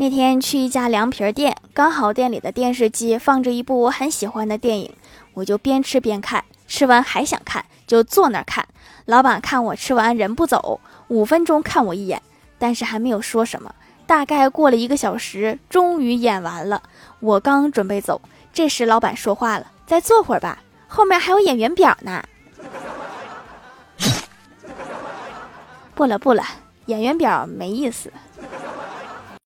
[0.00, 4.92] 那天去一家凉皮儿店刚好店里的电视机放着一部我很喜欢的电影
[5.34, 8.64] 我就边吃边看吃完还想看就坐那儿看
[9.06, 12.22] 老板看我吃完人不走五分钟看我一眼
[12.60, 13.74] 但是还没有说什么。
[14.06, 16.80] 大概过了一个小时终于演完了
[17.18, 18.20] 我刚准备走
[18.52, 22.22] 这时老板说话了再坐会儿吧后面还有演员表呢。
[25.96, 26.44] 不了不了
[26.86, 28.12] 演员表没意思。